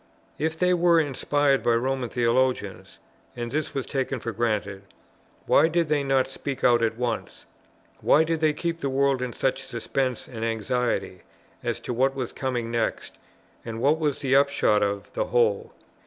[0.39, 2.97] If they were inspired by Roman theologians,
[3.35, 4.81] (and this was taken for granted,)
[5.45, 7.45] why did they not speak out at once?
[7.99, 11.21] Why did they keep the world in such suspense and anxiety
[11.63, 13.19] as to what was coming next,
[13.63, 15.71] and what was to be the upshot of the whole?